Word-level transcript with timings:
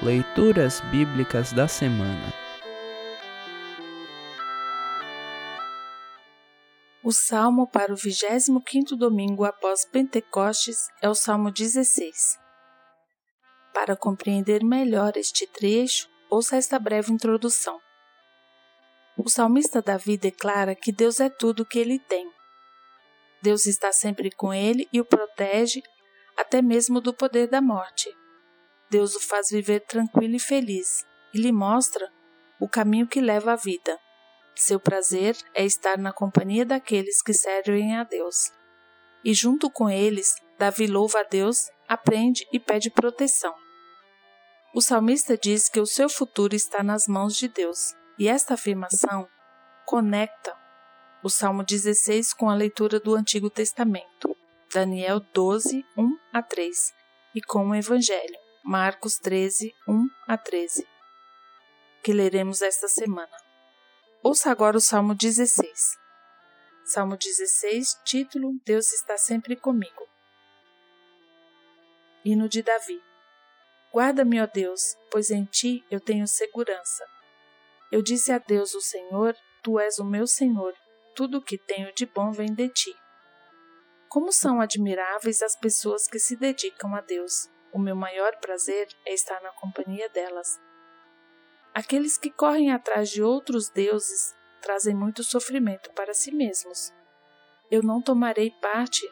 Leituras 0.00 0.80
Bíblicas 0.90 1.52
da 1.52 1.68
Semana 1.68 2.32
O 7.04 7.12
salmo 7.12 7.68
para 7.68 7.92
o 7.92 7.96
25º 7.96 8.96
domingo 8.96 9.44
após 9.44 9.84
Pentecostes 9.84 10.88
é 11.00 11.08
o 11.08 11.14
Salmo 11.14 11.52
16. 11.52 12.38
Para 13.72 13.94
compreender 13.94 14.64
melhor 14.64 15.16
este 15.16 15.46
trecho, 15.46 16.08
ouça 16.28 16.56
esta 16.56 16.78
breve 16.78 17.12
introdução. 17.12 17.78
O 19.16 19.28
salmista 19.28 19.80
Davi 19.80 20.16
declara 20.16 20.74
que 20.74 20.90
Deus 20.90 21.20
é 21.20 21.28
tudo 21.28 21.62
o 21.62 21.66
que 21.66 21.78
ele 21.78 21.98
tem. 21.98 22.28
Deus 23.40 23.66
está 23.66 23.92
sempre 23.92 24.30
com 24.30 24.52
ele 24.52 24.88
e 24.92 25.00
o 25.00 25.04
protege 25.04 25.80
até 26.36 26.60
mesmo 26.62 27.00
do 27.00 27.12
poder 27.12 27.46
da 27.46 27.60
morte. 27.60 28.08
Deus 28.92 29.14
o 29.14 29.20
faz 29.20 29.48
viver 29.48 29.80
tranquilo 29.80 30.36
e 30.36 30.38
feliz 30.38 31.06
e 31.32 31.38
lhe 31.38 31.50
mostra 31.50 32.12
o 32.60 32.68
caminho 32.68 33.06
que 33.06 33.22
leva 33.22 33.54
à 33.54 33.56
vida. 33.56 33.98
Seu 34.54 34.78
prazer 34.78 35.34
é 35.54 35.64
estar 35.64 35.96
na 35.96 36.12
companhia 36.12 36.66
daqueles 36.66 37.22
que 37.22 37.32
servem 37.32 37.96
a 37.96 38.04
Deus. 38.04 38.52
E 39.24 39.32
junto 39.32 39.70
com 39.70 39.88
eles, 39.88 40.34
Davi 40.58 40.86
louva 40.86 41.20
a 41.20 41.22
Deus, 41.22 41.70
aprende 41.88 42.46
e 42.52 42.60
pede 42.60 42.90
proteção. 42.90 43.54
O 44.74 44.82
salmista 44.82 45.38
diz 45.38 45.70
que 45.70 45.80
o 45.80 45.86
seu 45.86 46.10
futuro 46.10 46.54
está 46.54 46.82
nas 46.82 47.08
mãos 47.08 47.34
de 47.34 47.48
Deus, 47.48 47.94
e 48.18 48.28
esta 48.28 48.54
afirmação 48.54 49.26
conecta 49.86 50.54
o 51.24 51.30
Salmo 51.30 51.64
16 51.64 52.34
com 52.34 52.50
a 52.50 52.54
leitura 52.54 53.00
do 53.00 53.14
Antigo 53.14 53.48
Testamento, 53.48 54.36
Daniel 54.70 55.20
12, 55.32 55.82
1 55.96 56.18
a 56.30 56.42
3, 56.42 56.92
e 57.34 57.40
com 57.40 57.70
o 57.70 57.74
Evangelho. 57.74 58.51
Marcos 58.64 59.18
13, 59.18 59.74
1 59.88 60.08
a 60.28 60.38
13, 60.38 60.86
que 62.00 62.12
leremos 62.12 62.62
esta 62.62 62.86
semana. 62.86 63.36
Ouça 64.22 64.52
agora 64.52 64.76
o 64.76 64.80
Salmo 64.80 65.16
16. 65.16 65.98
Salmo 66.84 67.16
16, 67.16 68.00
título 68.04 68.52
Deus 68.64 68.92
está 68.92 69.18
sempre 69.18 69.56
comigo. 69.56 70.08
Hino 72.24 72.48
de 72.48 72.62
Davi. 72.62 73.02
Guarda-me, 73.92 74.40
ó 74.40 74.46
Deus, 74.46 74.96
pois 75.10 75.32
em 75.32 75.44
ti 75.44 75.84
eu 75.90 75.98
tenho 75.98 76.28
segurança. 76.28 77.04
Eu 77.90 78.00
disse 78.00 78.30
a 78.30 78.38
Deus, 78.38 78.74
o 78.74 78.80
Senhor, 78.80 79.36
tu 79.60 79.80
és 79.80 79.98
o 79.98 80.04
meu 80.04 80.24
Senhor, 80.28 80.72
tudo 81.16 81.38
o 81.38 81.42
que 81.42 81.58
tenho 81.58 81.92
de 81.94 82.06
bom 82.06 82.30
vem 82.30 82.54
de 82.54 82.68
ti. 82.68 82.94
Como 84.08 84.30
são 84.30 84.60
admiráveis 84.60 85.42
as 85.42 85.56
pessoas 85.56 86.06
que 86.06 86.20
se 86.20 86.36
dedicam 86.36 86.94
a 86.94 87.00
Deus. 87.00 87.50
O 87.72 87.78
meu 87.78 87.96
maior 87.96 88.36
prazer 88.36 88.88
é 89.06 89.14
estar 89.14 89.40
na 89.42 89.50
companhia 89.52 90.08
delas. 90.10 90.60
Aqueles 91.74 92.18
que 92.18 92.30
correm 92.30 92.70
atrás 92.70 93.08
de 93.08 93.22
outros 93.22 93.70
deuses 93.70 94.34
trazem 94.60 94.94
muito 94.94 95.24
sofrimento 95.24 95.90
para 95.92 96.12
si 96.12 96.30
mesmos. 96.34 96.92
Eu 97.70 97.82
não 97.82 98.02
tomarei 98.02 98.50
parte 98.60 99.10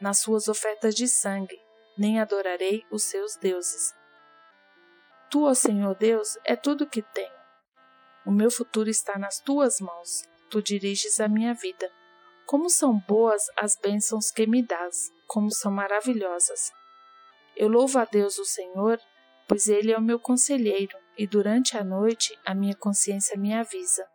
nas 0.00 0.18
suas 0.18 0.48
ofertas 0.48 0.96
de 0.96 1.06
sangue, 1.06 1.60
nem 1.96 2.18
adorarei 2.18 2.84
os 2.90 3.04
seus 3.04 3.36
deuses. 3.36 3.94
Tu, 5.30 5.44
ó 5.44 5.54
Senhor 5.54 5.94
Deus, 5.94 6.36
é 6.44 6.56
tudo 6.56 6.88
que 6.88 7.02
tenho. 7.02 7.42
O 8.26 8.32
meu 8.32 8.50
futuro 8.50 8.90
está 8.90 9.16
nas 9.16 9.38
tuas 9.38 9.80
mãos. 9.80 10.28
Tu 10.50 10.60
diriges 10.60 11.20
a 11.20 11.28
minha 11.28 11.54
vida. 11.54 11.90
Como 12.46 12.68
são 12.68 12.98
boas 12.98 13.46
as 13.56 13.76
bênçãos 13.76 14.30
que 14.30 14.46
me 14.46 14.62
dás, 14.62 15.10
como 15.26 15.50
são 15.50 15.70
maravilhosas. 15.72 16.72
Eu 17.56 17.68
louvo 17.68 17.98
a 17.98 18.04
Deus 18.04 18.38
o 18.38 18.44
Senhor, 18.44 18.98
pois 19.46 19.66
Ele 19.66 19.92
é 19.92 19.98
o 19.98 20.02
meu 20.02 20.18
conselheiro, 20.18 20.96
e 21.16 21.26
durante 21.26 21.76
a 21.76 21.84
noite 21.84 22.38
a 22.44 22.54
minha 22.54 22.74
consciência 22.74 23.36
me 23.38 23.54
avisa. 23.54 24.06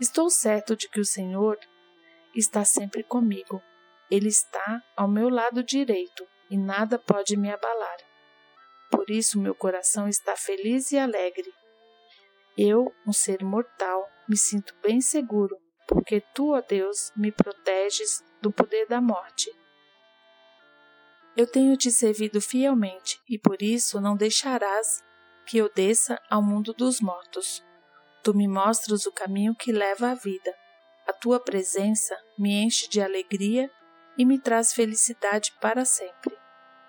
Estou 0.00 0.28
certo 0.28 0.76
de 0.76 0.88
que 0.88 1.00
o 1.00 1.04
Senhor 1.04 1.58
está 2.34 2.64
sempre 2.64 3.02
comigo. 3.02 3.62
Ele 4.10 4.28
está 4.28 4.82
ao 4.96 5.08
meu 5.08 5.28
lado 5.28 5.62
direito 5.62 6.26
e 6.50 6.56
nada 6.56 6.98
pode 6.98 7.36
me 7.36 7.50
abalar. 7.50 7.96
Por 8.90 9.10
isso 9.10 9.40
meu 9.40 9.54
coração 9.54 10.08
está 10.08 10.36
feliz 10.36 10.92
e 10.92 10.98
alegre. 10.98 11.52
Eu, 12.56 12.92
um 13.06 13.12
ser 13.12 13.42
mortal, 13.42 14.08
me 14.28 14.36
sinto 14.36 14.74
bem 14.82 15.00
seguro, 15.00 15.56
porque 15.86 16.20
tu, 16.34 16.54
ó 16.54 16.60
Deus, 16.60 17.12
me 17.16 17.32
proteges 17.32 18.22
do 18.40 18.50
poder 18.52 18.86
da 18.86 19.00
morte. 19.00 19.50
Eu 21.36 21.46
tenho 21.46 21.76
te 21.76 21.90
servido 21.90 22.40
fielmente 22.40 23.20
e 23.28 23.38
por 23.38 23.60
isso 23.60 24.00
não 24.00 24.16
deixarás 24.16 25.04
que 25.44 25.58
eu 25.58 25.70
desça 25.72 26.18
ao 26.30 26.42
mundo 26.42 26.72
dos 26.72 27.00
mortos. 27.00 27.62
Tu 28.22 28.34
me 28.34 28.48
mostras 28.48 29.04
o 29.04 29.12
caminho 29.12 29.54
que 29.54 29.70
leva 29.70 30.10
à 30.10 30.14
vida. 30.14 30.54
A 31.06 31.12
tua 31.12 31.38
presença 31.38 32.16
me 32.38 32.54
enche 32.62 32.88
de 32.88 33.02
alegria 33.02 33.70
e 34.16 34.24
me 34.24 34.38
traz 34.38 34.72
felicidade 34.72 35.52
para 35.60 35.84
sempre. 35.84 36.34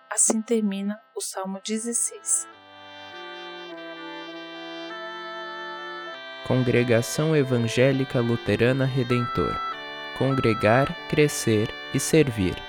Assim 0.09 0.41
termina 0.41 0.97
o 1.13 1.21
Salmo 1.21 1.59
16. 1.63 2.47
Congregação 6.47 7.35
Evangélica 7.35 8.21
Luterana 8.21 8.85
Redentor 8.85 9.53
Congregar, 10.17 10.95
Crescer 11.09 11.67
e 11.93 11.99
Servir. 11.99 12.66